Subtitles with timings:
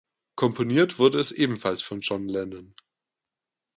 [0.35, 2.73] Komponiert wurde es ebenfalls von John Lennon.